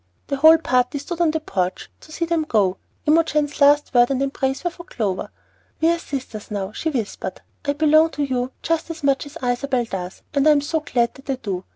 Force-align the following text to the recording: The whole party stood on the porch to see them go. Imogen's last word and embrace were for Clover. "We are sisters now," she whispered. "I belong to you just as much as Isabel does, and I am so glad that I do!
The 0.29 0.37
whole 0.37 0.57
party 0.57 0.97
stood 0.97 1.21
on 1.21 1.29
the 1.29 1.39
porch 1.39 1.87
to 1.99 2.11
see 2.11 2.25
them 2.25 2.41
go. 2.43 2.77
Imogen's 3.05 3.61
last 3.61 3.93
word 3.93 4.09
and 4.09 4.19
embrace 4.19 4.63
were 4.63 4.71
for 4.71 4.83
Clover. 4.83 5.29
"We 5.79 5.89
are 5.91 5.99
sisters 5.99 6.49
now," 6.49 6.71
she 6.71 6.89
whispered. 6.89 7.41
"I 7.65 7.73
belong 7.73 8.09
to 8.17 8.23
you 8.23 8.51
just 8.63 8.89
as 8.89 9.03
much 9.03 9.27
as 9.27 9.37
Isabel 9.43 9.85
does, 9.85 10.23
and 10.33 10.47
I 10.47 10.51
am 10.53 10.61
so 10.61 10.79
glad 10.79 11.13
that 11.13 11.29
I 11.29 11.35
do! 11.35 11.65